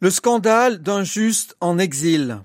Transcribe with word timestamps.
Le 0.00 0.10
scandale 0.10 0.78
d'un 0.78 1.02
juste 1.02 1.56
en 1.60 1.76
exil. 1.76 2.38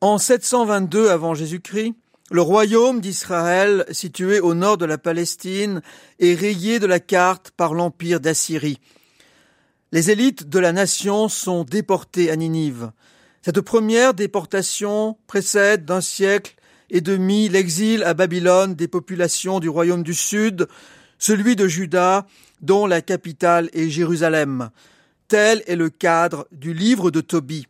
En 0.00 0.16
722 0.16 1.10
avant 1.10 1.34
Jésus-Christ, 1.34 1.92
le 2.30 2.40
royaume 2.40 3.02
d'Israël, 3.02 3.84
situé 3.90 4.40
au 4.40 4.54
nord 4.54 4.78
de 4.78 4.86
la 4.86 4.96
Palestine, 4.96 5.82
est 6.20 6.34
rayé 6.34 6.78
de 6.78 6.86
la 6.86 7.00
carte 7.00 7.50
par 7.50 7.74
l'empire 7.74 8.18
d'Assyrie. 8.18 8.80
Les 9.92 10.10
élites 10.10 10.48
de 10.48 10.58
la 10.58 10.72
nation 10.72 11.28
sont 11.28 11.64
déportées 11.64 12.30
à 12.30 12.36
Ninive. 12.36 12.92
Cette 13.42 13.60
première 13.60 14.14
déportation 14.14 15.18
précède 15.26 15.84
d'un 15.84 16.00
siècle 16.00 16.54
et 16.88 17.02
demi 17.02 17.50
l'exil 17.50 18.04
à 18.04 18.14
Babylone 18.14 18.74
des 18.74 18.88
populations 18.88 19.60
du 19.60 19.68
royaume 19.68 20.02
du 20.02 20.14
Sud, 20.14 20.66
celui 21.18 21.56
de 21.56 21.68
Juda, 21.68 22.26
dont 22.62 22.86
la 22.86 23.02
capitale 23.02 23.68
est 23.74 23.90
Jérusalem. 23.90 24.70
Tel 25.32 25.62
est 25.66 25.76
le 25.76 25.88
cadre 25.88 26.46
du 26.52 26.74
livre 26.74 27.10
de 27.10 27.22
Tobie. 27.22 27.66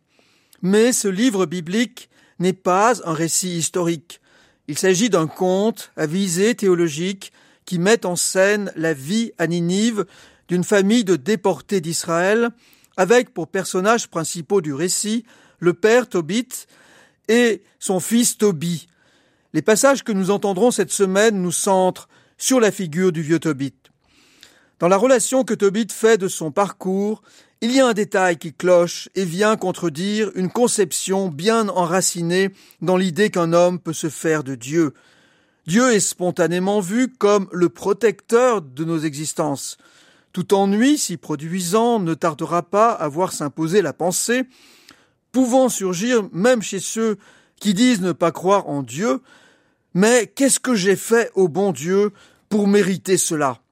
Mais 0.61 0.91
ce 0.91 1.07
livre 1.07 1.45
biblique 1.45 2.09
n'est 2.37 2.51
pas 2.51 2.95
un 3.07 3.13
récit 3.13 3.55
historique. 3.55 4.19
Il 4.67 4.77
s'agit 4.77 5.09
d'un 5.09 5.27
conte 5.27 5.93
à 5.95 6.05
visée 6.05 6.55
théologique 6.55 7.31
qui 7.63 7.79
met 7.79 8.05
en 8.05 8.17
scène 8.17 8.73
la 8.75 8.93
vie 8.93 9.31
à 9.37 9.47
Ninive 9.47 10.03
d'une 10.49 10.65
famille 10.65 11.05
de 11.05 11.15
déportés 11.15 11.79
d'Israël, 11.79 12.49
avec 12.97 13.33
pour 13.33 13.47
personnages 13.47 14.09
principaux 14.09 14.59
du 14.59 14.73
récit 14.73 15.23
le 15.59 15.73
père 15.73 16.09
Tobit 16.09 16.67
et 17.29 17.63
son 17.79 18.01
fils 18.01 18.37
Tobie. 18.37 18.89
Les 19.53 19.61
passages 19.61 20.03
que 20.03 20.11
nous 20.11 20.31
entendrons 20.31 20.71
cette 20.71 20.91
semaine 20.91 21.41
nous 21.41 21.53
centrent 21.53 22.09
sur 22.37 22.59
la 22.59 22.73
figure 22.73 23.13
du 23.13 23.21
vieux 23.21 23.39
Tobit. 23.39 23.82
Dans 24.79 24.87
la 24.87 24.97
relation 24.97 25.43
que 25.43 25.53
Tobit 25.53 25.87
fait 25.91 26.17
de 26.17 26.27
son 26.27 26.51
parcours, 26.51 27.21
il 27.61 27.71
y 27.71 27.79
a 27.79 27.87
un 27.87 27.93
détail 27.93 28.37
qui 28.37 28.53
cloche 28.53 29.07
et 29.15 29.23
vient 29.23 29.55
contredire 29.55 30.31
une 30.35 30.49
conception 30.49 31.29
bien 31.29 31.69
enracinée 31.69 32.49
dans 32.81 32.97
l'idée 32.97 33.29
qu'un 33.29 33.53
homme 33.53 33.79
peut 33.79 33.93
se 33.93 34.09
faire 34.09 34.43
de 34.43 34.55
Dieu. 34.55 34.93
Dieu 35.65 35.93
est 35.93 36.01
spontanément 36.01 36.81
vu 36.81 37.07
comme 37.07 37.47
le 37.53 37.69
protecteur 37.69 38.61
de 38.61 38.83
nos 38.83 38.99
existences. 38.99 39.77
Tout 40.33 40.53
ennui, 40.53 40.97
si 40.97 41.15
produisant, 41.15 41.99
ne 41.99 42.15
tardera 42.15 42.63
pas 42.63 42.91
à 42.91 43.07
voir 43.07 43.31
s'imposer 43.31 43.81
la 43.81 43.93
pensée, 43.93 44.43
pouvant 45.31 45.69
surgir 45.69 46.27
même 46.33 46.61
chez 46.61 46.79
ceux 46.79 47.17
qui 47.61 47.73
disent 47.73 48.01
ne 48.01 48.11
pas 48.11 48.31
croire 48.31 48.67
en 48.67 48.83
Dieu, 48.83 49.21
mais 49.93 50.27
qu'est-ce 50.27 50.59
que 50.59 50.75
j'ai 50.75 50.97
fait 50.97 51.31
au 51.35 51.47
bon 51.47 51.71
Dieu 51.71 52.11
pour 52.49 52.67
mériter 52.67 53.17
cela? 53.17 53.62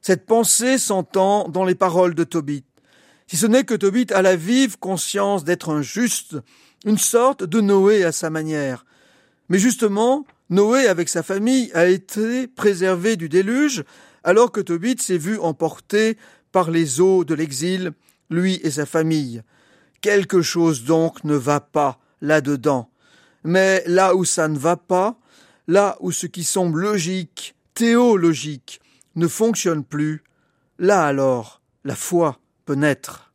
Cette 0.00 0.26
pensée 0.26 0.78
s'entend 0.78 1.48
dans 1.48 1.64
les 1.64 1.74
paroles 1.74 2.14
de 2.14 2.24
Tobit. 2.24 2.64
Si 3.26 3.36
ce 3.36 3.46
n'est 3.46 3.64
que 3.64 3.74
Tobit 3.74 4.12
a 4.12 4.22
la 4.22 4.34
vive 4.34 4.78
conscience 4.78 5.44
d'être 5.44 5.70
un 5.70 5.82
juste, 5.82 6.36
une 6.84 6.98
sorte 6.98 7.44
de 7.44 7.60
Noé 7.60 8.04
à 8.04 8.12
sa 8.12 8.30
manière. 8.30 8.86
Mais 9.48 9.58
justement, 9.58 10.26
Noé 10.48 10.86
avec 10.86 11.08
sa 11.08 11.22
famille 11.22 11.70
a 11.74 11.86
été 11.86 12.48
préservé 12.48 13.16
du 13.16 13.28
déluge, 13.28 13.84
alors 14.24 14.52
que 14.52 14.60
Tobit 14.60 14.96
s'est 14.98 15.18
vu 15.18 15.38
emporté 15.38 16.16
par 16.50 16.70
les 16.70 17.00
eaux 17.00 17.24
de 17.24 17.34
l'exil, 17.34 17.92
lui 18.30 18.58
et 18.62 18.70
sa 18.70 18.86
famille. 18.86 19.42
Quelque 20.00 20.40
chose 20.40 20.84
donc 20.84 21.24
ne 21.24 21.34
va 21.34 21.60
pas 21.60 22.00
là-dedans. 22.20 22.90
Mais 23.44 23.82
là 23.86 24.14
où 24.14 24.24
ça 24.24 24.48
ne 24.48 24.58
va 24.58 24.76
pas, 24.76 25.18
là 25.68 25.96
où 26.00 26.10
ce 26.10 26.26
qui 26.26 26.44
semble 26.44 26.80
logique, 26.80 27.54
théologique, 27.74 28.80
ne 29.16 29.28
fonctionne 29.28 29.84
plus, 29.84 30.22
là 30.78 31.04
alors 31.04 31.62
la 31.84 31.94
foi 31.94 32.38
peut 32.64 32.74
naître. 32.74 33.29